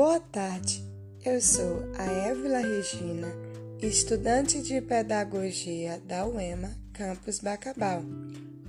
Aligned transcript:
Boa 0.00 0.18
tarde, 0.18 0.82
eu 1.26 1.38
sou 1.42 1.82
a 1.98 2.04
Évila 2.04 2.60
Regina, 2.60 3.28
estudante 3.82 4.62
de 4.62 4.80
Pedagogia 4.80 6.00
da 6.06 6.26
UEMA, 6.26 6.74
Campus 6.94 7.38
Bacabal, 7.38 8.02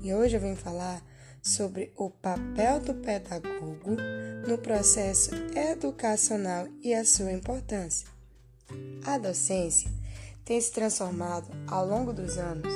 e 0.04 0.14
hoje 0.14 0.36
eu 0.36 0.42
vim 0.42 0.58
falar 0.58 1.02
sobre 1.42 1.94
o 1.96 2.10
papel 2.10 2.82
do 2.82 2.96
pedagogo 2.96 3.96
no 4.46 4.58
processo 4.58 5.32
educacional 5.56 6.68
e 6.84 6.94
a 6.94 7.06
sua 7.06 7.32
importância. 7.32 8.10
A 9.06 9.18
docência 9.18 9.90
tem 10.44 10.60
se 10.60 10.74
transformado 10.74 11.48
ao 11.66 11.88
longo 11.88 12.12
dos 12.12 12.38
anos 12.38 12.74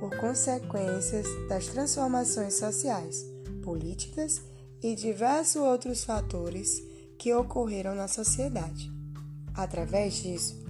por 0.00 0.16
consequências 0.16 1.28
das 1.48 1.68
transformações 1.68 2.54
sociais, 2.54 3.24
políticas 3.62 4.42
e 4.82 4.92
diversos 4.96 5.62
outros 5.62 6.02
fatores 6.02 6.90
que 7.22 7.32
ocorreram 7.32 7.94
na 7.94 8.08
sociedade. 8.08 8.92
Através 9.54 10.14
disso, 10.14 10.60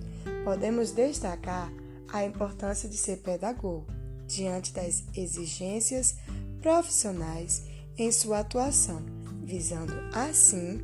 podemos 0.44 0.92
destacar 0.92 1.72
a 2.12 2.26
importância 2.26 2.86
de 2.86 2.98
ser 2.98 3.22
pedagogo 3.22 3.86
diante 4.26 4.70
das 4.70 5.02
exigências 5.16 6.18
profissionais 6.60 7.64
em 7.96 8.12
sua 8.12 8.40
atuação, 8.40 9.02
visando 9.42 9.94
assim 10.12 10.82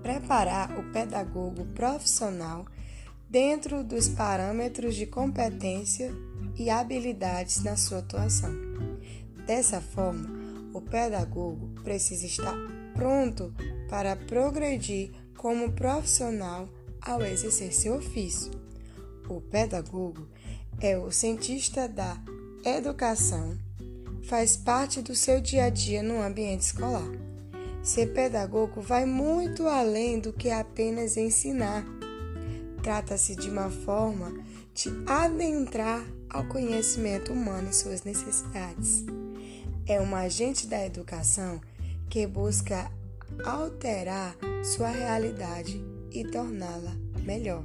preparar 0.00 0.78
o 0.78 0.92
pedagogo 0.92 1.64
profissional 1.74 2.64
dentro 3.28 3.82
dos 3.82 4.08
parâmetros 4.08 4.94
de 4.94 5.06
competência 5.06 6.14
e 6.56 6.70
habilidades 6.70 7.64
na 7.64 7.76
sua 7.76 7.98
atuação. 7.98 8.52
Dessa 9.44 9.80
forma, 9.80 10.30
o 10.72 10.80
pedagogo 10.80 11.68
precisa 11.82 12.26
estar 12.26 12.54
pronto 12.94 13.52
para 13.92 14.16
progredir 14.16 15.10
como 15.36 15.70
profissional 15.72 16.66
ao 16.98 17.20
exercer 17.20 17.74
seu 17.74 17.96
ofício. 17.96 18.50
O 19.28 19.38
pedagogo 19.38 20.26
é 20.80 20.96
o 20.96 21.12
cientista 21.12 21.86
da 21.86 22.16
educação, 22.64 23.54
faz 24.22 24.56
parte 24.56 25.02
do 25.02 25.14
seu 25.14 25.42
dia 25.42 25.64
a 25.64 25.68
dia 25.68 26.02
no 26.02 26.22
ambiente 26.22 26.62
escolar. 26.62 27.06
Ser 27.82 28.14
pedagogo 28.14 28.80
vai 28.80 29.04
muito 29.04 29.66
além 29.66 30.18
do 30.18 30.32
que 30.32 30.48
apenas 30.48 31.18
ensinar. 31.18 31.84
Trata-se 32.82 33.36
de 33.36 33.50
uma 33.50 33.68
forma 33.68 34.32
de 34.72 34.88
adentrar 35.06 36.02
ao 36.30 36.46
conhecimento 36.46 37.30
humano 37.30 37.68
e 37.68 37.74
suas 37.74 38.04
necessidades. 38.04 39.04
É 39.86 40.00
um 40.00 40.16
agente 40.16 40.66
da 40.66 40.82
educação 40.82 41.60
que 42.08 42.26
busca 42.26 42.90
alterar 43.44 44.36
sua 44.64 44.88
realidade 44.88 45.82
e 46.10 46.24
torná-la 46.24 46.94
melhor. 47.24 47.64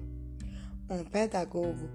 Um 0.90 1.04
pedagogo 1.04 1.90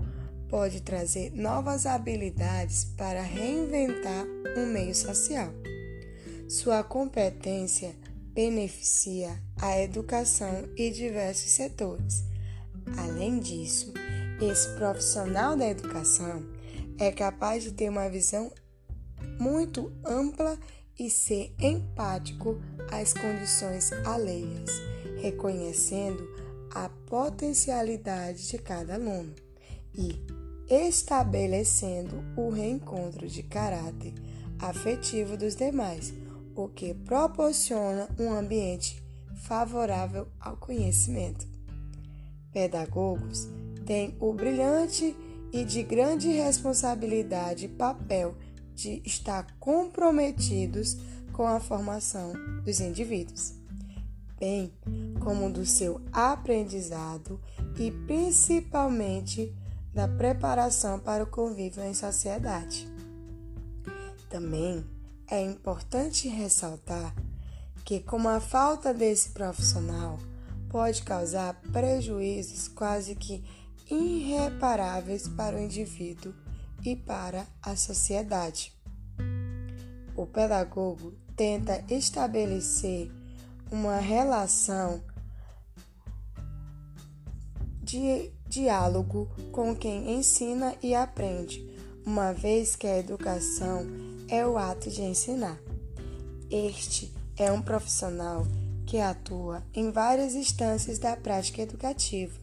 pode 0.48 0.82
trazer 0.82 1.30
novas 1.32 1.86
habilidades 1.86 2.84
para 2.96 3.22
reinventar 3.22 4.26
um 4.56 4.66
meio 4.66 4.94
social. 4.94 5.50
Sua 6.48 6.84
competência 6.84 7.96
beneficia 8.34 9.42
a 9.60 9.80
educação 9.80 10.68
e 10.76 10.90
diversos 10.90 11.50
setores. 11.52 12.24
Além 12.98 13.38
disso, 13.38 13.92
esse 14.40 14.68
profissional 14.76 15.56
da 15.56 15.68
educação 15.68 16.44
é 16.98 17.10
capaz 17.10 17.62
de 17.62 17.72
ter 17.72 17.88
uma 17.88 18.08
visão 18.08 18.52
muito 19.38 19.92
ampla 20.04 20.58
e 21.02 21.10
ser 21.10 21.52
empático 21.58 22.60
às 22.88 23.12
condições 23.12 23.92
alheias, 24.06 24.70
reconhecendo 25.20 26.22
a 26.70 26.88
potencialidade 26.88 28.48
de 28.48 28.56
cada 28.58 28.94
aluno 28.94 29.34
e 29.92 30.16
estabelecendo 30.70 32.22
o 32.36 32.50
reencontro 32.50 33.26
de 33.26 33.42
caráter 33.42 34.14
afetivo 34.60 35.36
dos 35.36 35.56
demais, 35.56 36.14
o 36.54 36.68
que 36.68 36.94
proporciona 36.94 38.08
um 38.16 38.32
ambiente 38.32 39.02
favorável 39.42 40.28
ao 40.38 40.56
conhecimento. 40.56 41.48
Pedagogos 42.52 43.48
têm 43.84 44.16
o 44.20 44.32
brilhante 44.32 45.16
e 45.52 45.64
de 45.64 45.82
grande 45.82 46.28
responsabilidade 46.28 47.66
papel 47.66 48.36
de 48.74 49.02
estar 49.04 49.46
comprometidos 49.58 50.96
com 51.32 51.46
a 51.46 51.60
formação 51.60 52.32
dos 52.64 52.80
indivíduos, 52.80 53.54
bem 54.38 54.72
como 55.20 55.50
do 55.50 55.64
seu 55.64 56.00
aprendizado 56.12 57.40
e 57.78 57.90
principalmente 57.90 59.54
da 59.94 60.08
preparação 60.08 60.98
para 60.98 61.24
o 61.24 61.26
convívio 61.26 61.82
em 61.82 61.94
sociedade. 61.94 62.88
Também 64.28 64.84
é 65.30 65.42
importante 65.42 66.28
ressaltar 66.28 67.14
que, 67.84 68.00
como 68.00 68.28
a 68.28 68.40
falta 68.40 68.94
desse 68.94 69.30
profissional 69.30 70.18
pode 70.68 71.02
causar 71.02 71.54
prejuízos 71.72 72.68
quase 72.68 73.14
que 73.14 73.44
irreparáveis 73.90 75.28
para 75.28 75.56
o 75.56 75.60
indivíduo 75.60 76.32
e 76.84 76.96
para 76.96 77.46
a 77.62 77.76
sociedade. 77.76 78.72
O 80.16 80.26
pedagogo 80.26 81.14
tenta 81.36 81.82
estabelecer 81.88 83.10
uma 83.70 83.96
relação 83.96 85.02
de 87.82 88.30
diálogo 88.46 89.30
com 89.50 89.74
quem 89.74 90.14
ensina 90.14 90.74
e 90.82 90.94
aprende, 90.94 91.66
uma 92.04 92.32
vez 92.32 92.76
que 92.76 92.86
a 92.86 92.98
educação 92.98 93.86
é 94.28 94.46
o 94.46 94.58
ato 94.58 94.90
de 94.90 95.02
ensinar. 95.02 95.58
Este 96.50 97.12
é 97.36 97.50
um 97.50 97.62
profissional 97.62 98.46
que 98.86 98.98
atua 98.98 99.62
em 99.74 99.90
várias 99.90 100.34
instâncias 100.34 100.98
da 100.98 101.16
prática 101.16 101.62
educativa, 101.62 102.38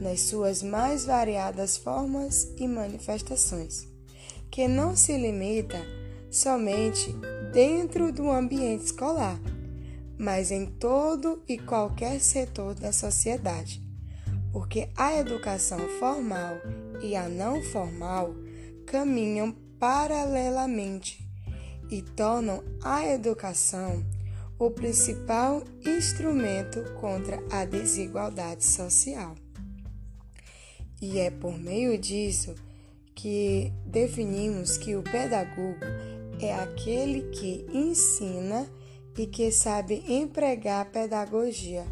nas 0.00 0.20
suas 0.20 0.62
mais 0.62 1.04
variadas 1.04 1.76
formas 1.76 2.52
e 2.56 2.66
manifestações, 2.66 3.86
que 4.50 4.66
não 4.68 4.96
se 4.96 5.16
limita 5.16 5.78
somente 6.30 7.14
dentro 7.52 8.12
do 8.12 8.30
ambiente 8.30 8.86
escolar, 8.86 9.38
mas 10.18 10.50
em 10.50 10.66
todo 10.66 11.42
e 11.48 11.58
qualquer 11.58 12.20
setor 12.20 12.74
da 12.74 12.92
sociedade, 12.92 13.82
porque 14.52 14.88
a 14.96 15.16
educação 15.16 15.78
formal 15.98 16.54
e 17.02 17.16
a 17.16 17.28
não 17.28 17.62
formal 17.62 18.34
caminham 18.86 19.52
paralelamente 19.78 21.26
e 21.90 22.00
tornam 22.00 22.62
a 22.82 23.06
educação 23.06 24.04
o 24.58 24.70
principal 24.70 25.62
instrumento 25.84 26.84
contra 27.00 27.42
a 27.50 27.64
desigualdade 27.64 28.64
social. 28.64 29.34
E 31.02 31.18
é 31.18 31.32
por 31.32 31.58
meio 31.58 31.98
disso 31.98 32.54
que 33.12 33.72
definimos 33.84 34.78
que 34.78 34.94
o 34.94 35.02
pedagogo 35.02 35.80
é 36.40 36.54
aquele 36.54 37.22
que 37.30 37.66
ensina 37.74 38.70
e 39.18 39.26
que 39.26 39.50
sabe 39.50 40.04
empregar 40.06 40.82
a 40.82 40.84
pedagogia, 40.84 41.84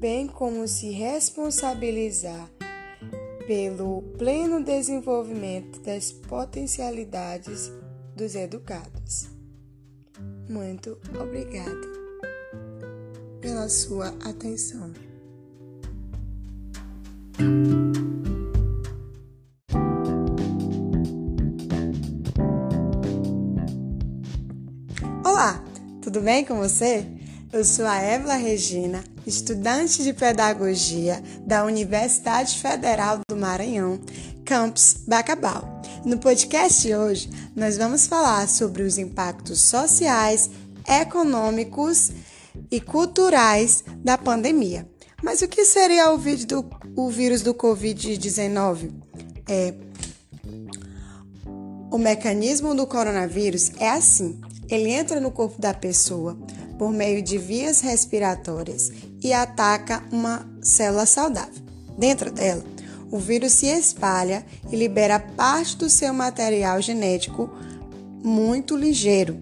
bem 0.00 0.26
como 0.26 0.66
se 0.66 0.90
responsabilizar 0.90 2.50
pelo 3.46 4.02
pleno 4.18 4.62
desenvolvimento 4.64 5.80
das 5.82 6.10
potencialidades 6.10 7.70
dos 8.16 8.34
educados. 8.34 9.28
Muito 10.48 10.98
obrigada 11.20 11.88
pela 13.40 13.68
sua 13.68 14.08
atenção. 14.24 14.92
Tudo 26.20 26.26
bem 26.26 26.44
com 26.44 26.56
você? 26.56 27.06
Eu 27.50 27.64
sou 27.64 27.86
a 27.86 27.96
Évila 27.96 28.34
Regina, 28.34 29.02
estudante 29.26 30.02
de 30.02 30.12
Pedagogia 30.12 31.22
da 31.46 31.64
Universidade 31.64 32.58
Federal 32.58 33.20
do 33.26 33.38
Maranhão, 33.38 33.98
campus 34.44 34.96
Bacabal. 35.08 35.80
No 36.04 36.18
podcast 36.18 36.82
de 36.82 36.94
hoje, 36.94 37.30
nós 37.56 37.78
vamos 37.78 38.06
falar 38.06 38.46
sobre 38.50 38.82
os 38.82 38.98
impactos 38.98 39.62
sociais, 39.62 40.50
econômicos 40.86 42.12
e 42.70 42.82
culturais 42.82 43.82
da 44.04 44.18
pandemia. 44.18 44.86
Mas 45.22 45.40
o 45.40 45.48
que 45.48 45.64
seria 45.64 46.12
o, 46.12 46.18
do, 46.18 46.70
o 46.96 47.08
vírus 47.08 47.40
do 47.40 47.54
Covid-19? 47.54 48.92
É, 49.48 49.72
o 51.90 51.96
mecanismo 51.96 52.74
do 52.74 52.86
coronavírus 52.86 53.72
é 53.78 53.88
assim: 53.88 54.38
ele 54.70 54.90
entra 54.90 55.20
no 55.20 55.30
corpo 55.30 55.60
da 55.60 55.74
pessoa 55.74 56.38
por 56.78 56.92
meio 56.92 57.20
de 57.22 57.36
vias 57.36 57.80
respiratórias 57.80 58.90
e 59.22 59.32
ataca 59.32 60.02
uma 60.12 60.48
célula 60.62 61.04
saudável. 61.04 61.62
Dentro 61.98 62.30
dela, 62.30 62.64
o 63.10 63.18
vírus 63.18 63.52
se 63.52 63.66
espalha 63.66 64.46
e 64.70 64.76
libera 64.76 65.18
parte 65.18 65.76
do 65.76 65.90
seu 65.90 66.14
material 66.14 66.80
genético 66.80 67.50
muito 68.22 68.76
ligeiro. 68.76 69.38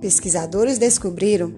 Pesquisadores 0.00 0.78
descobriram 0.78 1.52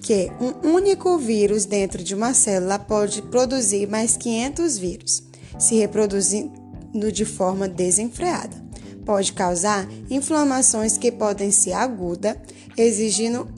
que 0.00 0.30
um 0.40 0.68
único 0.74 1.16
vírus 1.16 1.64
dentro 1.64 2.02
de 2.02 2.14
uma 2.14 2.34
célula 2.34 2.78
pode 2.78 3.22
produzir 3.22 3.88
mais 3.88 4.16
500 4.16 4.78
vírus, 4.78 5.22
se 5.58 5.76
reproduzindo 5.76 7.12
de 7.12 7.24
forma 7.24 7.68
desenfreada. 7.68 8.61
Pode 9.04 9.32
causar 9.32 9.88
inflamações 10.08 10.96
que 10.96 11.10
podem 11.10 11.50
ser 11.50 11.72
agudas, 11.72 12.36
exigindo 12.76 13.48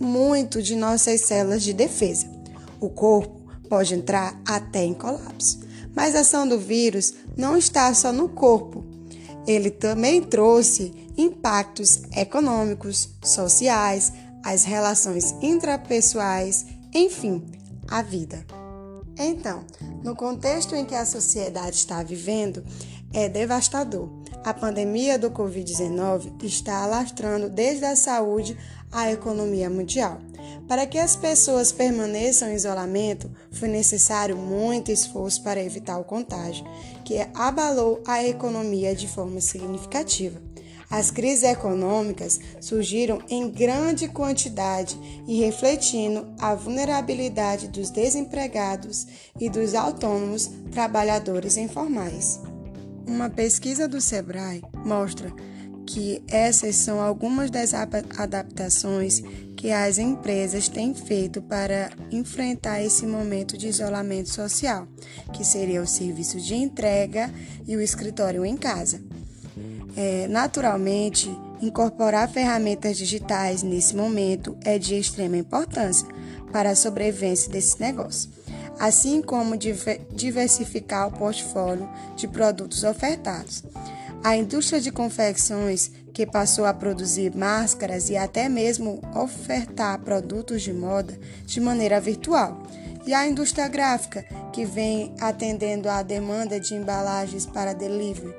muito 0.00 0.62
de 0.62 0.76
nossas 0.76 1.22
células 1.22 1.62
de 1.62 1.72
defesa. 1.72 2.26
O 2.80 2.88
corpo 2.88 3.42
pode 3.68 3.94
entrar 3.94 4.38
até 4.46 4.84
em 4.84 4.92
colapso. 4.92 5.60
Mas 5.94 6.14
a 6.14 6.20
ação 6.20 6.46
do 6.46 6.58
vírus 6.58 7.14
não 7.36 7.56
está 7.56 7.92
só 7.94 8.12
no 8.12 8.28
corpo. 8.28 8.84
Ele 9.46 9.70
também 9.70 10.22
trouxe 10.22 10.92
impactos 11.16 12.02
econômicos, 12.16 13.10
sociais, 13.22 14.12
as 14.42 14.64
relações 14.64 15.34
intrapessoais, 15.42 16.66
enfim, 16.92 17.44
a 17.88 18.02
vida. 18.02 18.44
Então, 19.18 19.64
no 20.02 20.16
contexto 20.16 20.74
em 20.74 20.84
que 20.84 20.94
a 20.94 21.04
sociedade 21.04 21.76
está 21.76 22.02
vivendo, 22.02 22.64
é 23.12 23.28
devastador. 23.28 24.08
A 24.44 24.52
pandemia 24.52 25.18
do 25.18 25.30
Covid-19 25.30 26.42
está 26.42 26.82
alastrando 26.82 27.48
desde 27.48 27.84
a 27.84 27.94
saúde 27.94 28.56
à 28.90 29.10
economia 29.12 29.70
mundial. 29.70 30.18
Para 30.66 30.86
que 30.86 30.98
as 30.98 31.14
pessoas 31.14 31.70
permaneçam 31.70 32.50
em 32.50 32.54
isolamento, 32.54 33.30
foi 33.52 33.68
necessário 33.68 34.36
muito 34.36 34.90
esforço 34.90 35.42
para 35.42 35.62
evitar 35.62 35.98
o 35.98 36.04
contágio, 36.04 36.64
que 37.04 37.18
abalou 37.34 38.02
a 38.06 38.24
economia 38.24 38.94
de 38.94 39.06
forma 39.06 39.40
significativa. 39.40 40.40
As 40.90 41.10
crises 41.10 41.44
econômicas 41.44 42.38
surgiram 42.60 43.18
em 43.30 43.48
grande 43.48 44.08
quantidade 44.08 44.98
e 45.26 45.40
refletindo 45.40 46.26
a 46.38 46.54
vulnerabilidade 46.54 47.68
dos 47.68 47.88
desempregados 47.88 49.06
e 49.40 49.48
dos 49.48 49.74
autônomos 49.74 50.50
trabalhadores 50.70 51.56
informais. 51.56 52.51
Uma 53.06 53.28
pesquisa 53.28 53.88
do 53.88 54.00
Sebrae 54.00 54.62
mostra 54.84 55.32
que 55.86 56.22
essas 56.28 56.76
são 56.76 57.00
algumas 57.00 57.50
das 57.50 57.74
adaptações 57.74 59.22
que 59.56 59.70
as 59.70 59.98
empresas 59.98 60.68
têm 60.68 60.94
feito 60.94 61.42
para 61.42 61.90
enfrentar 62.10 62.82
esse 62.82 63.06
momento 63.06 63.58
de 63.58 63.68
isolamento 63.68 64.30
social, 64.30 64.86
que 65.32 65.44
seria 65.44 65.82
o 65.82 65.86
serviço 65.86 66.40
de 66.40 66.54
entrega 66.54 67.32
e 67.66 67.76
o 67.76 67.80
escritório 67.80 68.44
em 68.44 68.56
casa. 68.56 69.00
É, 69.96 70.26
naturalmente, 70.28 71.30
incorporar 71.60 72.28
ferramentas 72.28 72.96
digitais 72.96 73.62
nesse 73.62 73.94
momento 73.94 74.56
é 74.62 74.78
de 74.78 74.94
extrema 74.94 75.36
importância 75.36 76.08
para 76.50 76.70
a 76.70 76.76
sobrevivência 76.76 77.50
desse 77.50 77.80
negócio, 77.80 78.30
assim 78.78 79.22
como 79.22 79.56
diversificar 79.56 81.08
o 81.08 81.12
portfólio 81.12 81.88
de 82.16 82.26
produtos 82.28 82.84
ofertados. 82.84 83.62
A 84.24 84.36
indústria 84.36 84.80
de 84.80 84.92
confecções, 84.92 85.90
que 86.12 86.26
passou 86.26 86.64
a 86.64 86.74
produzir 86.74 87.34
máscaras 87.34 88.10
e 88.10 88.16
até 88.16 88.48
mesmo 88.48 89.00
ofertar 89.14 89.98
produtos 90.00 90.62
de 90.62 90.72
moda 90.72 91.18
de 91.46 91.60
maneira 91.60 92.00
virtual, 92.00 92.62
e 93.06 93.14
a 93.14 93.26
indústria 93.26 93.66
gráfica, 93.66 94.24
que 94.52 94.64
vem 94.64 95.14
atendendo 95.20 95.88
à 95.88 96.02
demanda 96.02 96.60
de 96.60 96.74
embalagens 96.74 97.46
para 97.46 97.72
delivery 97.72 98.32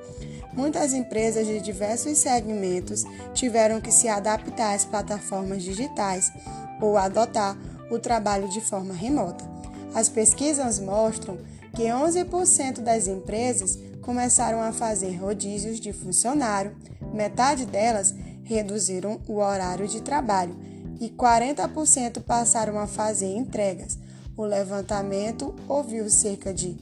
muitas 0.56 0.94
empresas 0.94 1.46
de 1.48 1.60
diversos 1.60 2.18
segmentos 2.18 3.04
tiveram 3.34 3.82
que 3.82 3.92
se 3.92 4.08
adaptar 4.08 4.74
às 4.74 4.86
plataformas 4.86 5.64
digitais 5.64 6.32
ou 6.80 6.98
adotar 6.98 7.58
o 7.90 8.00
trabalho 8.00 8.48
de 8.50 8.62
forma 8.62 8.94
remota. 8.94 9.53
As 9.94 10.10
pesquisas 10.10 10.80
mostram 10.80 11.38
que 11.76 11.84
11% 11.84 12.82
das 12.82 13.08
empresas 13.08 13.78
começaram 14.02 14.62
a 14.62 14.72
fazer 14.72 15.16
rodízios 15.16 15.80
de 15.80 15.94
funcionário, 15.94 16.76
metade 17.14 17.66
delas 17.66 18.14
reduziram 18.44 19.22
o 19.28 19.38
horário 19.38 19.88
de 19.88 20.02
trabalho 20.02 20.56
e 21.00 21.10
40% 21.10 22.22
passaram 22.22 22.78
a 22.80 22.88
fazer 22.88 23.36
entregas. 23.36 23.98
O 24.36 24.44
levantamento 24.44 25.56
ouviu 25.68 26.10
cerca 26.10 26.54
de 26.54 26.78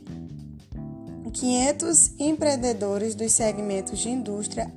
500 1.32 2.20
empreendedores 2.20 3.16
dos 3.16 3.32
segmentos 3.32 4.00
de 4.00 4.10
indústria 4.10 4.72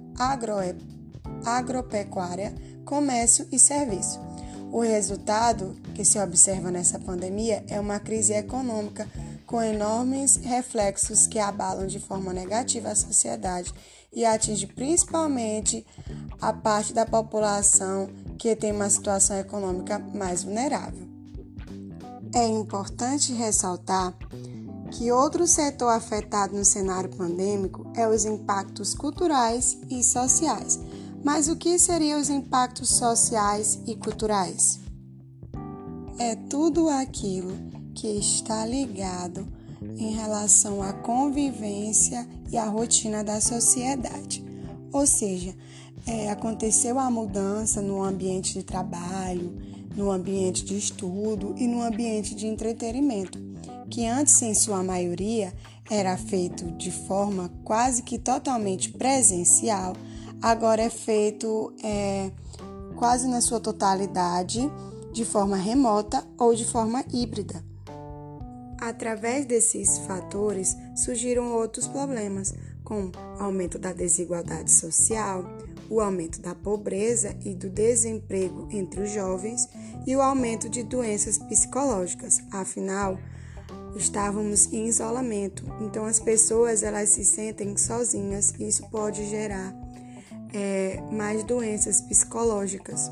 agropecuária, 1.45 2.55
comércio 2.85 3.47
e 3.51 3.59
serviço. 3.59 4.21
O 4.75 4.81
resultado 4.81 5.77
que 5.95 6.05
se 6.05 6.19
observa 6.19 6.69
nessa 6.69 6.99
pandemia 6.99 7.65
é 7.69 7.79
uma 7.79 8.01
crise 8.01 8.33
econômica 8.33 9.09
com 9.47 9.63
enormes 9.63 10.35
reflexos 10.35 11.29
que 11.29 11.39
abalam 11.39 11.87
de 11.87 12.01
forma 12.01 12.33
negativa 12.33 12.89
a 12.89 12.97
sociedade 12.97 13.73
e 14.13 14.25
atinge 14.25 14.67
principalmente 14.67 15.87
a 16.41 16.53
parte 16.53 16.93
da 16.93 17.07
população 17.07 18.09
que 18.37 18.57
tem 18.57 18.73
uma 18.73 18.91
situação 18.91 19.39
econômica 19.39 20.01
mais 20.13 20.43
vulnerável. 20.43 21.07
É 22.35 22.45
importante 22.45 23.33
ressaltar 23.33 24.13
que 24.91 25.13
outro 25.13 25.47
setor 25.47 25.91
afetado 25.91 26.57
no 26.57 26.65
cenário 26.65 27.11
pandêmico 27.11 27.87
é 27.95 28.09
os 28.09 28.25
impactos 28.25 28.93
culturais 28.93 29.79
e 29.89 30.03
sociais. 30.03 30.81
Mas 31.25 31.49
o 31.49 31.57
que 31.57 31.79
seriam 31.79 32.21
os 32.21 32.29
impactos 32.29 32.91
sociais 32.91 33.81
e 33.87 33.97
culturais? 33.97 34.79
É 36.19 36.37
tudo 36.37 36.89
aquilo 36.89 37.57
que 37.95 38.07
está 38.07 38.67
ligado 38.67 39.49
em 39.97 40.13
relação 40.15 40.83
à 40.83 40.93
convivência 40.93 42.29
e 42.53 42.57
à 42.57 42.67
rotina 42.67 43.25
da 43.25 43.41
sociedade. 43.41 44.45
Ou 44.93 45.07
seja, 45.07 45.55
é, 46.07 46.31
aconteceu 46.31 46.99
a 46.99 47.11
mudança 47.11 47.81
no 47.81 48.03
ambiente 48.03 48.53
de 48.53 48.63
trabalho, 48.63 49.57
no 49.97 50.11
ambiente 50.11 50.65
de 50.65 50.77
estudo 50.77 51.55
e 51.57 51.67
no 51.67 51.83
ambiente 51.83 52.35
de 52.35 52.47
entretenimento 52.47 53.55
que 53.95 54.07
antes, 54.07 54.41
em 54.43 54.55
sua 54.55 54.83
maioria, 54.83 55.53
era 55.89 56.17
feito 56.17 56.71
de 56.73 56.91
forma 56.91 57.49
quase 57.63 58.03
que 58.03 58.19
totalmente 58.19 58.91
presencial, 58.91 59.95
agora 60.45 60.83
é 60.83 60.91
feito 60.91 61.73
é, 61.83 62.31
quase 62.97 63.27
na 63.27 63.41
sua 63.41 63.59
totalidade 63.59 64.71
de 65.11 65.25
forma 65.25 65.57
remota 65.57 66.23
ou 66.39 66.55
de 66.55 66.67
forma 66.67 67.03
híbrida. 67.11 67.65
Através 68.79 69.47
desses 69.47 69.97
fatores 70.01 70.77
surgiram 70.95 71.51
outros 71.55 71.89
problemas, 71.89 72.53
como 72.85 73.11
aumento 73.39 73.79
da 73.79 73.95
desigualdade 73.95 74.71
social, 74.71 75.47
o 75.89 75.99
aumento 75.99 76.43
da 76.43 76.55
pobreza 76.55 77.35
e 77.43 77.55
do 77.55 77.71
desemprego 77.71 78.69
entre 78.71 79.01
os 79.01 79.11
jovens 79.11 79.67
e 80.07 80.15
o 80.15 80.21
aumento 80.21 80.69
de 80.69 80.83
doenças 80.83 81.39
psicológicas. 81.39 82.43
Afinal, 82.51 83.19
estávamos 83.97 84.71
em 84.75 84.89
isolamento, 84.89 85.65
então 85.81 86.05
as 86.05 86.21
pessoas 86.21 86.83
elas 86.83 87.09
se 87.09 87.25
sentem 87.25 87.75
sozinhas 87.79 88.53
e 88.59 88.69
isso 88.69 88.87
pode 88.91 89.27
gerar 89.31 89.84
é, 90.55 91.03
mais 91.11 91.43
doenças 91.43 92.01
psicológicas, 92.01 93.11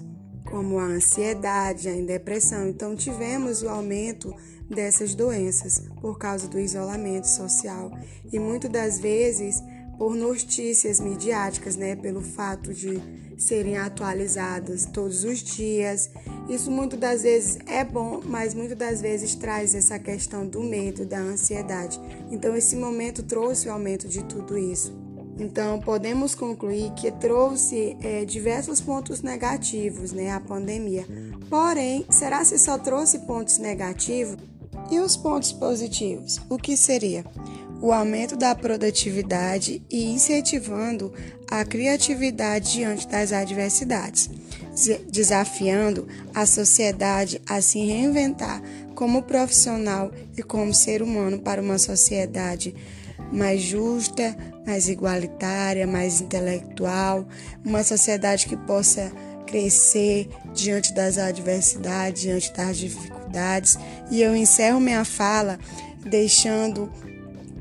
como 0.48 0.78
a 0.78 0.84
ansiedade, 0.84 1.88
a 1.88 1.92
depressão. 1.92 2.68
Então 2.68 2.94
tivemos 2.94 3.62
o 3.62 3.68
aumento 3.68 4.32
dessas 4.70 5.14
doenças 5.14 5.82
por 6.00 6.16
causa 6.18 6.46
do 6.46 6.58
isolamento 6.58 7.26
social 7.26 7.90
e 8.32 8.38
muitas 8.38 8.70
das 8.70 8.98
vezes 9.00 9.60
por 9.98 10.14
notícias 10.14 11.00
midiáticas, 11.00 11.76
né, 11.76 11.94
pelo 11.94 12.22
fato 12.22 12.72
de 12.72 13.00
serem 13.36 13.76
atualizadas 13.76 14.86
todos 14.86 15.24
os 15.24 15.42
dias. 15.42 16.10
Isso 16.48 16.70
muitas 16.70 16.98
das 16.98 17.22
vezes 17.22 17.58
é 17.66 17.84
bom, 17.84 18.20
mas 18.24 18.54
muitas 18.54 18.78
das 18.78 19.00
vezes 19.00 19.34
traz 19.34 19.74
essa 19.74 19.98
questão 19.98 20.46
do 20.46 20.62
medo, 20.62 21.04
da 21.04 21.18
ansiedade. 21.18 22.00
Então 22.30 22.56
esse 22.56 22.76
momento 22.76 23.22
trouxe 23.22 23.68
o 23.68 23.72
aumento 23.72 24.08
de 24.08 24.24
tudo 24.24 24.56
isso. 24.56 25.01
Então 25.38 25.80
podemos 25.80 26.34
concluir 26.34 26.92
que 26.92 27.10
trouxe 27.10 27.96
é, 28.02 28.24
diversos 28.24 28.80
pontos 28.80 29.22
negativos, 29.22 30.12
né, 30.12 30.30
a 30.30 30.40
pandemia. 30.40 31.06
Porém, 31.48 32.04
será 32.10 32.44
se 32.44 32.58
só 32.58 32.78
trouxe 32.78 33.20
pontos 33.20 33.58
negativos? 33.58 34.36
E 34.90 34.98
os 34.98 35.16
pontos 35.16 35.52
positivos? 35.52 36.40
O 36.48 36.58
que 36.58 36.76
seria? 36.76 37.24
o 37.82 37.92
aumento 37.92 38.36
da 38.36 38.54
produtividade 38.54 39.82
e 39.90 40.04
incentivando 40.04 41.12
a 41.50 41.64
criatividade 41.64 42.74
diante 42.74 43.08
das 43.08 43.32
adversidades, 43.32 44.30
desafiando 45.10 46.06
a 46.32 46.46
sociedade 46.46 47.42
a 47.44 47.60
se 47.60 47.84
reinventar 47.84 48.62
como 48.94 49.24
profissional 49.24 50.12
e 50.38 50.44
como 50.44 50.72
ser 50.72 51.02
humano 51.02 51.40
para 51.40 51.60
uma 51.60 51.76
sociedade 51.76 52.72
mais 53.32 53.62
justa, 53.62 54.36
mais 54.66 54.88
igualitária, 54.88 55.86
mais 55.86 56.20
intelectual, 56.20 57.26
uma 57.64 57.82
sociedade 57.82 58.46
que 58.46 58.56
possa 58.56 59.10
crescer 59.46 60.28
diante 60.54 60.94
das 60.94 61.18
adversidades, 61.18 62.22
diante 62.22 62.52
das 62.52 62.76
dificuldades. 62.76 63.78
E 64.10 64.22
eu 64.22 64.36
encerro 64.36 64.80
minha 64.80 65.04
fala 65.04 65.58
deixando 66.04 66.90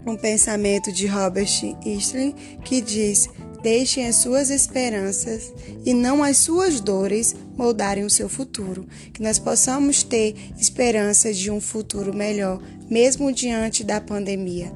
um 0.05 0.15
pensamento 0.15 0.91
de 0.91 1.07
Robert 1.07 1.49
Eastley 1.85 2.35
que 2.63 2.81
diz: 2.81 3.29
Deixem 3.61 4.07
as 4.07 4.15
suas 4.15 4.49
esperanças 4.49 5.53
e 5.85 5.93
não 5.93 6.23
as 6.23 6.37
suas 6.37 6.79
dores 6.79 7.35
moldarem 7.55 8.03
o 8.03 8.09
seu 8.09 8.27
futuro. 8.27 8.87
Que 9.13 9.21
nós 9.21 9.37
possamos 9.37 10.01
ter 10.01 10.35
esperança 10.57 11.31
de 11.31 11.51
um 11.51 11.61
futuro 11.61 12.13
melhor, 12.13 12.59
mesmo 12.89 13.31
diante 13.31 13.83
da 13.83 14.01
pandemia. 14.01 14.71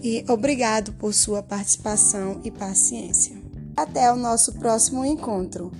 E 0.00 0.24
obrigado 0.28 0.92
por 0.92 1.12
sua 1.12 1.42
participação 1.42 2.40
e 2.44 2.50
paciência. 2.52 3.36
Até 3.76 4.12
o 4.12 4.16
nosso 4.16 4.52
próximo 4.54 5.04
encontro. 5.04 5.72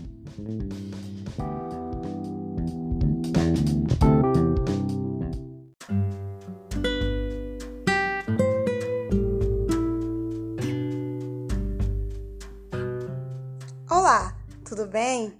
Olá, 13.88 14.36
tudo 14.64 14.84
bem? 14.86 15.32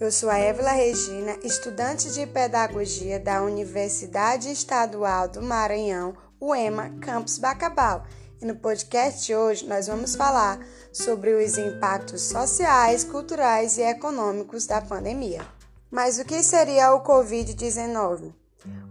Eu 0.00 0.10
sou 0.10 0.28
a 0.28 0.38
Évila 0.38 0.72
Regina, 0.72 1.36
estudante 1.44 2.12
de 2.12 2.26
Pedagogia 2.26 3.18
da 3.20 3.42
Universidade 3.42 4.50
Estadual 4.50 5.28
do 5.28 5.42
Maranhão, 5.42 6.14
UEMA, 6.40 6.90
Campus 7.00 7.38
Bacabal. 7.38 8.04
E 8.40 8.44
no 8.44 8.54
podcast 8.54 9.26
de 9.26 9.34
hoje 9.34 9.66
nós 9.66 9.88
vamos 9.88 10.14
falar 10.14 10.64
sobre 10.92 11.34
os 11.34 11.58
impactos 11.58 12.22
sociais, 12.22 13.02
culturais 13.02 13.76
e 13.78 13.82
econômicos 13.82 14.64
da 14.64 14.80
pandemia. 14.80 15.44
Mas 15.90 16.18
o 16.18 16.24
que 16.24 16.42
seria 16.42 16.94
o 16.94 17.02
Covid-19? 17.02 18.32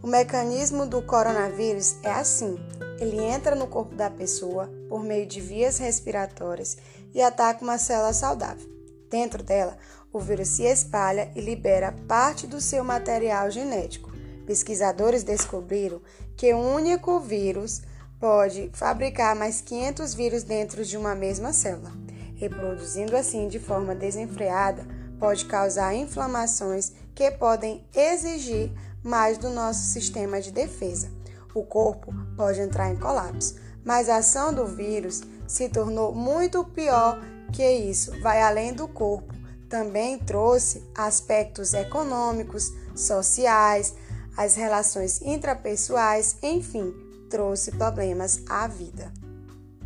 O 0.04 0.08
mecanismo 0.08 0.86
do 0.86 1.01
coronavírus 1.01 1.96
é 2.04 2.12
assim: 2.12 2.58
ele 3.00 3.22
entra 3.22 3.56
no 3.56 3.68
corpo 3.68 3.96
da 3.96 4.10
pessoa 4.10 4.70
por 4.89 5.01
meio 5.04 5.25
de 5.25 5.39
vias 5.39 5.77
respiratórias 5.77 6.77
e 7.13 7.22
ataca 7.22 7.63
uma 7.63 7.77
célula 7.77 8.12
saudável. 8.12 8.68
Dentro 9.10 9.42
dela, 9.42 9.77
o 10.12 10.20
vírus 10.20 10.50
se 10.50 10.63
espalha 10.63 11.32
e 11.36 11.39
libera 11.39 11.96
parte 12.08 12.46
do 12.46 12.60
seu 12.60 12.84
material 12.84 13.50
genético. 13.50 14.12
Pesquisadores 14.46 15.24
descobriram 15.24 16.01
que 16.38 16.53
um 16.53 16.75
único 16.75 17.20
vírus 17.20 17.82
pode 18.20 18.70
fabricar 18.74 19.36
mais 19.36 19.60
500 19.60 20.13
vírus 20.13 20.44
dentro 20.44 20.86
de 20.86 20.96
uma 20.96 21.15
mesma 21.15 21.51
célula. 21.51 21.91
Reproduzindo 22.36 23.17
assim 23.17 23.48
de 23.48 23.60
forma 23.60 23.96
desenfreada, 23.96 24.86
pode 25.20 25.46
causar 25.46 25.96
inflamações 25.96 26.94
que 27.15 27.32
podem 27.32 27.84
exigir 27.96 28.72
mais 29.03 29.39
do 29.39 29.50
nosso 29.50 29.82
sistema 29.88 30.39
de 30.39 30.51
defesa. 30.51 31.12
O 31.56 31.63
corpo 31.63 32.13
pode 32.36 32.62
entrar 32.62 32.91
em 32.91 32.96
colapso, 32.96 33.56
mas 33.84 34.08
a 34.08 34.17
ação 34.17 34.53
do 34.53 34.67
vírus 34.67 35.24
se 35.48 35.67
tornou 35.70 36.13
muito 36.13 36.63
pior 36.63 37.20
que 37.51 37.67
isso, 37.67 38.12
vai 38.22 38.41
além 38.41 38.74
do 38.74 38.88
corpo. 38.88 39.34
Também 39.67 40.20
trouxe 40.20 40.84
aspectos 40.96 41.74
econômicos, 41.74 42.72
sociais, 42.96 43.96
as 44.38 44.56
relações 44.56 45.20
intrapessoais, 45.22 46.38
enfim, 46.44 46.94
trouxe 47.29 47.72
problemas 47.72 48.39
à 48.48 48.67
vida. 48.67 49.12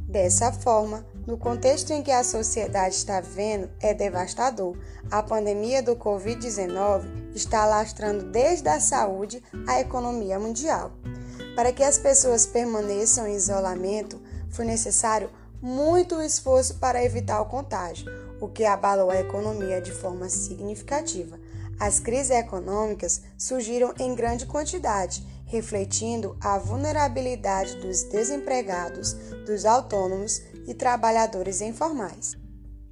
Dessa 0.07 0.51
forma, 0.51 1.05
no 1.25 1.37
contexto 1.37 1.91
em 1.91 2.03
que 2.03 2.11
a 2.11 2.21
sociedade 2.21 2.95
está 2.95 3.21
vivendo, 3.21 3.69
é 3.79 3.93
devastador. 3.93 4.75
A 5.09 5.23
pandemia 5.23 5.81
do 5.81 5.95
Covid-19 5.95 7.33
está 7.33 7.65
lastrando 7.65 8.25
desde 8.25 8.67
a 8.67 8.81
saúde 8.81 9.41
à 9.65 9.79
economia 9.79 10.37
mundial. 10.37 10.91
Para 11.55 11.71
que 11.71 11.81
as 11.81 11.97
pessoas 11.97 12.45
permaneçam 12.45 13.25
em 13.25 13.35
isolamento, 13.35 14.21
foi 14.49 14.65
necessário 14.65 15.29
muito 15.61 16.21
esforço 16.21 16.75
para 16.75 17.03
evitar 17.03 17.39
o 17.39 17.45
contágio, 17.45 18.11
o 18.41 18.49
que 18.49 18.65
abalou 18.65 19.11
a 19.11 19.19
economia 19.19 19.79
de 19.79 19.91
forma 19.91 20.27
significativa. 20.27 21.39
As 21.81 21.99
crises 21.99 22.29
econômicas 22.29 23.23
surgiram 23.35 23.91
em 23.97 24.13
grande 24.13 24.45
quantidade, 24.45 25.25
refletindo 25.47 26.37
a 26.39 26.59
vulnerabilidade 26.59 27.75
dos 27.77 28.03
desempregados, 28.03 29.13
dos 29.47 29.65
autônomos 29.65 30.43
e 30.67 30.75
trabalhadores 30.75 31.59
informais. 31.59 32.37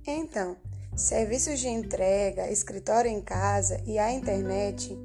Então, 0.07 0.57
serviços 0.95 1.59
de 1.59 1.67
entrega, 1.67 2.49
escritório 2.49 3.11
em 3.11 3.21
casa 3.21 3.79
e 3.85 3.99
a 3.99 4.11
internet 4.11 4.97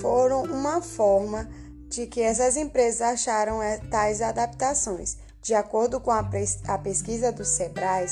foram 0.00 0.44
uma 0.44 0.80
forma 0.80 1.50
de 1.88 2.06
que 2.06 2.20
essas 2.20 2.56
empresas 2.56 3.02
acharam 3.02 3.60
eh, 3.60 3.78
tais 3.90 4.22
adaptações 4.22 5.16
de 5.42 5.52
acordo 5.52 6.00
com 6.00 6.12
a, 6.12 6.24
a 6.68 6.78
pesquisa 6.78 7.32
do 7.32 7.44
Sebrae, 7.44 8.06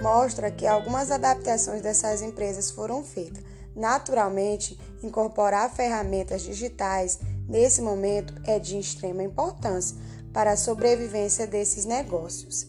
mostra 0.00 0.50
que 0.50 0.66
algumas 0.66 1.10
adaptações 1.10 1.82
dessas 1.82 2.22
empresas 2.22 2.70
foram 2.70 3.02
feitas. 3.02 3.42
Naturalmente, 3.74 4.78
incorporar 5.02 5.70
ferramentas 5.70 6.42
digitais 6.42 7.18
nesse 7.48 7.82
momento 7.82 8.34
é 8.44 8.58
de 8.58 8.78
extrema 8.78 9.22
importância 9.22 9.96
para 10.32 10.52
a 10.52 10.56
sobrevivência 10.56 11.46
desses 11.46 11.84
negócios, 11.84 12.66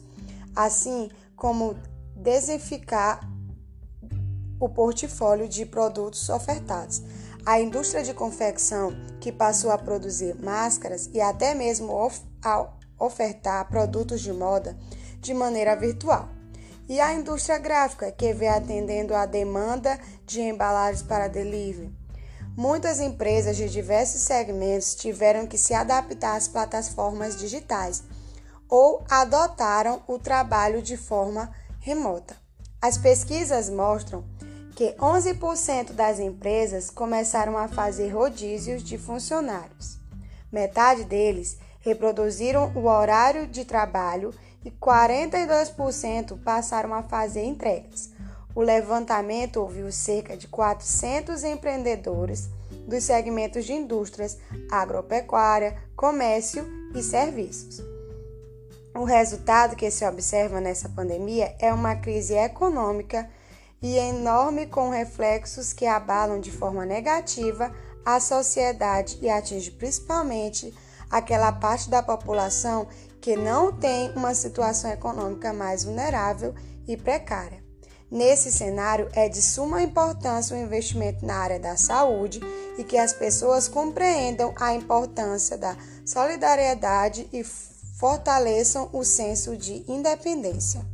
assim 0.55 1.10
como 1.36 1.75
desenficar 2.15 3.22
o 4.60 4.67
portfólio 4.67 5.48
de 5.48 5.65
produtos 5.65 6.29
ofertados. 6.29 7.01
A 7.46 7.62
indústria 7.62 8.03
de 8.03 8.13
confecção, 8.13 8.91
que 9.22 9.31
passou 9.31 9.72
a 9.72 9.77
produzir 9.77 10.36
máscaras 10.36 11.10
e 11.13 11.22
até 11.22 11.53
mesmo 11.53 11.93
ofertar 13.00 13.69
produtos 13.69 14.19
de 14.19 14.34
moda 14.34 14.77
de 15.22 15.34
maneira 15.34 15.75
virtual. 15.75 16.37
E 16.89 17.01
a 17.01 17.13
indústria 17.13 17.58
gráfica, 17.58 18.12
que 18.12 18.34
vem 18.34 18.48
atendendo 18.48 19.13
à 19.13 19.25
demanda 19.25 20.00
de 20.25 20.41
embalagens 20.41 21.01
para 21.01 21.27
delivery. 21.27 21.94
Muitas 22.56 23.00
empresas 23.00 23.58
de 23.58 23.70
diversos 23.70 24.22
segmentos 24.22 24.96
tiveram 24.96 25.46
que 25.46 25.58
se 25.58 25.74
adaptar 25.74 26.38
às 26.38 26.48
plataformas 26.48 27.38
digitais 27.38 28.03
ou 28.70 29.03
adotaram 29.10 30.01
o 30.08 30.17
trabalho 30.17 30.82
de 30.82 30.98
forma 30.98 31.51
remota. 31.79 32.36
As 32.82 32.98
pesquisas 32.98 33.70
mostram 33.70 34.24
que 34.75 34.94
11% 34.94 35.91
das 35.91 36.20
empresas 36.20 36.89
começaram 36.89 37.58
a 37.58 37.67
fazer 37.67 38.10
rodízios 38.10 38.84
de 38.84 38.98
funcionários. 38.98 39.98
Metade 40.51 41.03
deles 41.03 41.58
reproduziram 41.79 42.72
o 42.75 42.88
horário 42.88 43.48
de 43.48 43.65
trabalho 43.65 44.34
e 44.68 44.72
42% 44.72 46.38
passaram 46.44 46.94
a 46.94 47.02
fazer 47.02 47.46
entregas. 47.46 48.10
O 48.54 48.62
levantamento 48.62 49.62
ouviu 49.62 49.90
cerca 49.94 50.36
de 50.36 50.46
400 50.48 51.46
empreendedores 51.46 52.50
dos 52.86 53.06
segmentos 53.06 53.64
de 53.66 53.72
indústrias, 53.72 54.38
agropecuária, 54.70 55.82
comércio 55.96 56.68
e 56.94 57.02
serviços. 57.02 57.82
O 58.94 59.06
resultado 59.06 59.76
que 59.76 59.90
se 59.90 60.06
observa 60.06 60.60
nessa 60.60 60.90
pandemia 60.90 61.56
é 61.60 61.72
uma 61.72 61.96
crise 61.96 62.34
econômica 62.34 63.30
e 63.82 63.96
enorme 63.96 64.66
com 64.66 64.90
reflexos 64.90 65.72
que 65.72 65.86
abalam 65.86 66.42
de 66.42 66.52
forma 66.52 66.86
negativa 66.86 67.74
a 68.04 68.20
sociedade 68.20 69.18
e 69.22 69.30
atinge 69.30 69.72
principalmente 69.72 70.74
aquela 71.10 71.52
parte 71.52 71.90
da 71.90 72.04
população 72.04 72.88
que 73.22 73.36
não 73.36 73.72
tem 73.72 74.12
uma 74.16 74.34
situação 74.34 74.90
econômica 74.92 75.54
mais 75.54 75.84
vulnerável 75.84 76.54
e 76.88 76.96
precária. 76.96 77.66
Nesse 78.10 78.52
cenário, 78.52 79.10
é 79.14 79.28
de 79.28 79.42
suma 79.42 79.82
importância 79.82 80.56
o 80.56 80.60
investimento 80.60 81.26
na 81.26 81.36
área 81.36 81.60
da 81.60 81.76
saúde 81.76 82.40
e 82.78 82.84
que 82.84 82.98
as 82.98 83.12
pessoas 83.12 83.68
compreendam 83.68 84.54
a 84.56 84.74
importância 84.74 85.58
da 85.58 85.76
solidariedade 86.06 87.28
e 87.34 87.44
fortaleçam 88.00 88.90
o 88.94 89.04
senso 89.04 89.58
de 89.58 89.84
independência. 89.92 90.86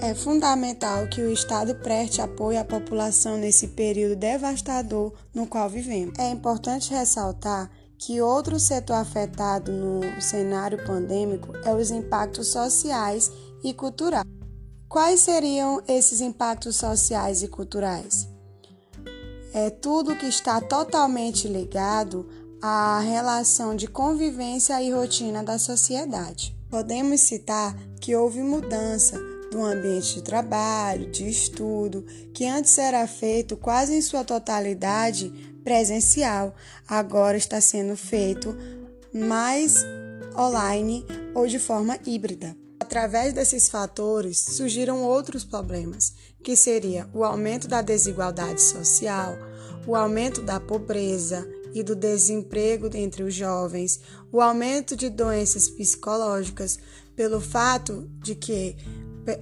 É 0.00 0.14
fundamental 0.14 1.06
que 1.08 1.20
o 1.20 1.30
Estado 1.30 1.74
preste 1.74 2.22
apoio 2.22 2.58
à 2.58 2.64
população 2.64 3.36
nesse 3.36 3.68
período 3.68 4.16
devastador 4.16 5.12
no 5.34 5.46
qual 5.46 5.68
vivemos. 5.68 6.14
É 6.18 6.30
importante 6.30 6.94
ressaltar 6.94 7.70
que 8.00 8.22
outro 8.22 8.58
setor 8.58 8.94
afetado 8.94 9.70
no 9.70 10.20
cenário 10.22 10.82
pandêmico 10.86 11.54
é 11.64 11.74
os 11.74 11.90
impactos 11.90 12.48
sociais 12.48 13.30
e 13.62 13.74
culturais. 13.74 14.24
Quais 14.88 15.20
seriam 15.20 15.82
esses 15.86 16.22
impactos 16.22 16.76
sociais 16.76 17.42
e 17.42 17.48
culturais? 17.48 18.26
É 19.52 19.68
tudo 19.68 20.16
que 20.16 20.26
está 20.26 20.60
totalmente 20.62 21.46
ligado 21.46 22.26
a 22.62 23.00
relação 23.00 23.76
de 23.76 23.86
convivência 23.86 24.80
e 24.82 24.90
rotina 24.90 25.42
da 25.42 25.58
sociedade. 25.58 26.56
Podemos 26.70 27.20
citar 27.20 27.76
que 28.00 28.16
houve 28.16 28.42
mudança 28.42 29.18
do 29.50 29.62
ambiente 29.62 30.14
de 30.14 30.22
trabalho, 30.22 31.10
de 31.10 31.28
estudo, 31.28 32.04
que 32.32 32.46
antes 32.46 32.78
era 32.78 33.06
feito 33.06 33.56
quase 33.56 33.94
em 33.94 34.00
sua 34.00 34.24
totalidade 34.24 35.49
presencial, 35.70 36.52
agora 36.88 37.36
está 37.36 37.60
sendo 37.60 37.96
feito 37.96 38.56
mais 39.14 39.86
online 40.36 41.06
ou 41.32 41.46
de 41.46 41.60
forma 41.60 41.96
híbrida. 42.04 42.56
Através 42.80 43.32
desses 43.32 43.68
fatores 43.68 44.36
surgiram 44.40 45.04
outros 45.04 45.44
problemas, 45.44 46.12
que 46.42 46.56
seria 46.56 47.08
o 47.14 47.22
aumento 47.22 47.68
da 47.68 47.82
desigualdade 47.82 48.60
social, 48.60 49.36
o 49.86 49.94
aumento 49.94 50.42
da 50.42 50.58
pobreza 50.58 51.48
e 51.72 51.84
do 51.84 51.94
desemprego 51.94 52.90
entre 52.92 53.22
os 53.22 53.32
jovens, 53.32 54.00
o 54.32 54.40
aumento 54.40 54.96
de 54.96 55.08
doenças 55.08 55.68
psicológicas, 55.68 56.80
pelo 57.14 57.40
fato 57.40 58.10
de 58.20 58.34
que 58.34 58.76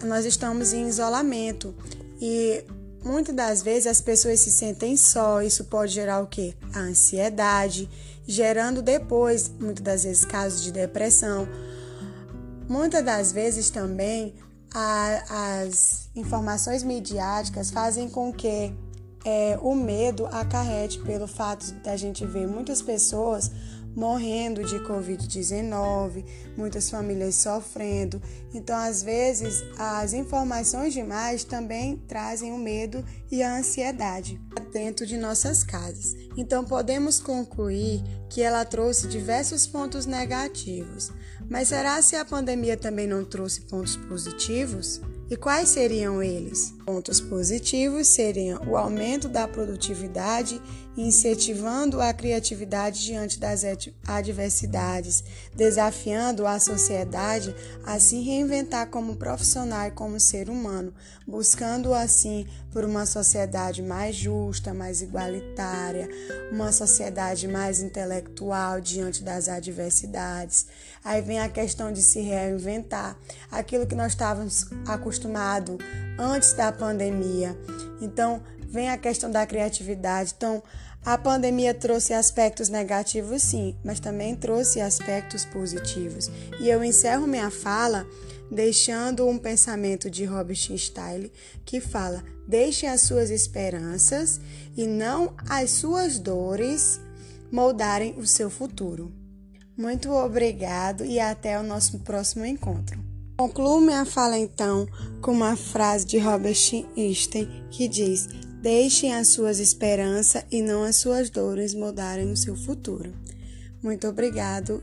nós 0.05 0.27
estamos 0.27 0.75
em 0.75 0.89
isolamento 0.89 1.75
e 2.21 2.63
muitas 3.05 3.35
das 3.35 3.63
vezes 3.63 3.87
as 3.87 4.01
pessoas 4.01 4.41
se 4.41 4.51
sentem 4.51 4.97
só, 4.97 5.43
isso 5.43 5.65
pode 5.65 5.93
gerar 5.93 6.21
o 6.21 6.27
que? 6.27 6.57
A 6.75 6.81
ansiedade, 6.81 7.89
gerando 8.27 8.83
depois, 8.83 9.51
muitas 9.59 9.83
das 9.83 10.05
vezes, 10.05 10.25
casos 10.25 10.63
de 10.63 10.73
depressão. 10.73 11.49
Muitas 12.69 13.05
das 13.05 13.33
vezes 13.33 13.71
também 13.71 14.35
a, 14.75 15.63
as 15.63 16.09
informações 16.15 16.83
midiáticas 16.83 17.71
fazem 17.71 18.09
com 18.09 18.33
que 18.33 18.75
é, 19.25 19.59
o 19.61 19.75
medo 19.75 20.27
acarrete 20.27 20.99
pelo 21.01 21.27
fato 21.27 21.73
da 21.83 21.97
gente 21.97 22.25
ver 22.27 22.47
muitas 22.47 22.83
pessoas 22.83 23.51
morrendo 23.99 24.63
de 24.63 24.79
Covid-19, 24.79 26.25
muitas 26.57 26.89
famílias 26.89 27.35
sofrendo. 27.35 28.23
Então, 28.55 28.77
às 28.77 29.03
vezes, 29.03 29.65
as 29.77 30.13
informações 30.13 30.95
demais 30.95 31.43
também 31.43 31.97
trazem 32.07 32.53
o 32.53 32.59
medo 32.59 33.05
e 33.29 33.43
a 33.43 33.57
ansiedade 33.59 34.41
dentro 34.73 35.05
de 35.05 35.19
nossas 35.19 35.65
casas. 35.65 36.15
Então, 36.37 36.65
podemos 36.65 37.19
concluir 37.19 38.01
que 38.31 38.41
ela 38.41 38.65
trouxe 38.65 39.09
diversos 39.09 39.67
pontos 39.67 40.07
negativos. 40.07 41.11
Mas 41.51 41.69
será 41.69 42.01
se 42.01 42.15
a 42.15 42.25
pandemia 42.25 42.77
também 42.77 43.09
não 43.09 43.25
trouxe 43.25 43.63
pontos 43.63 43.97
positivos? 43.97 45.01
E 45.29 45.37
quais 45.37 45.71
seriam 45.71 46.23
eles? 46.23 46.78
Pontos 46.89 47.21
positivos 47.21 48.09
seriam 48.09 48.63
o 48.67 48.75
aumento 48.75 49.29
da 49.29 49.47
produtividade, 49.47 50.59
incentivando 50.97 52.01
a 52.01 52.15
criatividade 52.15 53.05
diante 53.05 53.39
das 53.39 53.63
adversidades, 54.07 55.23
desafiando 55.55 56.47
a 56.47 56.59
sociedade 56.59 57.55
a 57.85 57.99
se 57.99 58.23
reinventar 58.23 58.89
como 58.89 59.17
profissional 59.17 59.87
e 59.87 59.91
como 59.91 60.19
ser 60.19 60.49
humano, 60.49 60.95
buscando 61.27 61.93
assim 61.93 62.47
por 62.73 62.87
uma 62.87 63.05
sociedade 63.05 63.83
mais 63.83 64.17
justa, 64.17 64.73
mais 64.73 65.03
igualitária, 65.03 66.09
uma 66.51 66.73
sociedade 66.73 67.47
mais 67.47 67.83
intelectual 67.83 68.81
diante 68.81 69.23
das 69.23 69.47
adversidades. 69.47 70.67
Aí 71.05 71.21
vem 71.21 71.39
a 71.39 71.51
questão 71.51 71.93
de 71.93 72.01
se 72.01 72.23
reinventar, 72.23 73.15
aquilo 73.51 73.87
que 73.87 73.95
nós 73.95 74.13
estávamos 74.13 74.69
acostumados 74.87 75.77
antes 76.19 76.53
da 76.53 76.73
pandemia. 76.73 77.57
Então, 78.01 78.43
vem 78.69 78.91
a 78.91 78.99
questão 78.99 79.31
da 79.31 79.47
criatividade. 79.47 80.35
Então, 80.37 80.63
a 81.05 81.17
pandemia 81.17 81.73
trouxe 81.73 82.13
aspectos 82.13 82.69
negativos, 82.69 83.43
sim, 83.43 83.77
mas 83.85 84.01
também 84.01 84.35
trouxe 84.35 84.81
aspectos 84.81 85.45
positivos. 85.45 86.31
E 86.61 86.69
eu 86.69 86.83
encerro 86.83 87.27
minha 87.27 87.51
fala 87.51 88.07
deixando 88.51 89.27
um 89.27 89.39
pensamento 89.39 90.11
de 90.11 90.25
Robert 90.25 90.57
Stein 90.57 91.31
que 91.65 91.81
fala: 91.81 92.25
deixe 92.47 92.87
as 92.87 93.03
suas 93.03 93.31
esperanças 93.31 94.41
e 94.77 94.87
não 94.87 95.35
as 95.49 95.71
suas 95.71 96.19
dores 96.19 97.01
moldarem 97.51 98.15
o 98.19 98.27
seu 98.27 98.51
futuro. 98.51 99.13
Muito 99.77 100.11
obrigado 100.11 101.05
e 101.05 101.21
até 101.21 101.59
o 101.59 101.63
nosso 101.63 102.01
próximo 102.01 102.45
encontro. 102.45 103.08
Concluo 103.39 103.81
minha 103.81 104.05
fala 104.05 104.37
então 104.37 104.85
com 105.23 105.31
uma 105.31 105.55
frase 105.55 106.05
de 106.05 106.19
Robert 106.19 106.59
Einstein 106.97 107.69
que 107.71 107.87
diz: 107.87 108.27
Deixem 108.61 109.15
as 109.15 109.29
suas 109.29 109.61
esperanças 109.61 110.45
e 110.51 110.61
não 110.61 110.83
as 110.83 110.97
suas 110.97 111.31
dores 111.31 111.73
moldarem 111.73 112.33
o 112.33 112.37
seu 112.37 112.57
futuro. 112.57 113.15
Muito 113.81 114.09
obrigado 114.09 114.83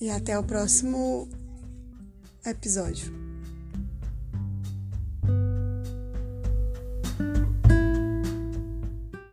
e 0.00 0.08
até 0.08 0.38
o 0.38 0.42
próximo 0.42 1.28
episódio. 2.46 3.29